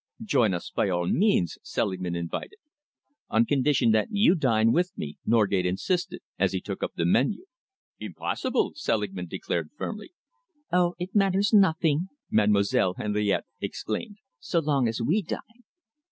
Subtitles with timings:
[0.23, 2.55] "Join us, by all means," Selingman invited.
[3.29, 7.45] "On condition that you dine with me," Norgate insisted, as he took up the menu.
[7.99, 10.11] "Impossible!" Selingman declared firmly.
[10.71, 10.95] "Oh!
[10.97, 15.65] it matters nothing," Mademoiselle Henriette exclaimed, "so long as we dine."